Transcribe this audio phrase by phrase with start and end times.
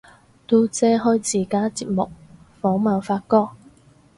[0.47, 2.09] 嘟姐開自家節目
[2.59, 3.49] 訪問發哥